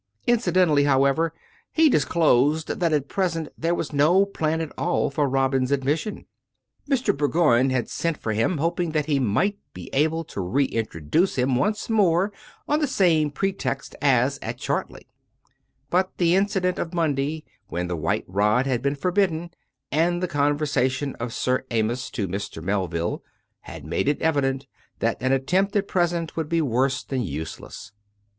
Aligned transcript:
Inci 0.27 0.51
dentally, 0.51 0.87
however, 0.87 1.31
he 1.71 1.87
disclosed 1.87 2.69
that 2.79 2.91
at 2.91 3.07
present 3.07 3.49
there 3.55 3.75
was 3.75 3.93
no 3.93 4.25
plan 4.25 4.59
at 4.59 4.71
all 4.75 5.11
for 5.11 5.29
Robin's 5.29 5.71
admission. 5.71 6.25
Mr. 6.89 7.15
Bourgoign 7.15 7.69
had 7.69 7.87
sent 7.87 8.17
for 8.17 8.31
him, 8.33 8.57
hoping 8.57 8.93
that 8.93 9.05
he 9.05 9.19
might 9.19 9.59
be 9.75 9.91
able 9.93 10.23
to 10.23 10.41
re 10.41 10.65
introduce 10.65 11.35
him 11.37 11.55
once 11.55 11.87
more 11.87 12.33
on 12.67 12.79
the 12.79 12.87
same 12.87 13.29
pretext 13.29 13.95
as 14.01 14.39
at 14.41 14.57
Chartley; 14.57 15.07
but 15.91 16.11
the 16.17 16.33
incident 16.33 16.79
of 16.79 16.95
Monday, 16.95 17.45
when 17.67 17.85
the 17.87 17.95
white 17.95 18.25
rod 18.27 18.65
had 18.65 18.81
been 18.81 18.95
forbidden, 18.95 19.51
and 19.91 20.23
the 20.23 20.27
conversation 20.27 21.13
of 21.17 21.31
Sir 21.31 21.63
Amyas 21.69 22.09
to 22.13 22.27
Mr. 22.27 22.59
Mel 22.63 22.87
ville 22.87 23.21
had 23.59 23.85
made 23.85 24.07
it 24.07 24.19
evident 24.19 24.65
that 24.97 25.21
an 25.21 25.31
attempt 25.31 25.75
at 25.75 25.87
present 25.87 26.35
would 26.35 26.49
be 26.49 26.59
worse 26.59 27.03
than 27.03 27.21
useless. 27.21 27.91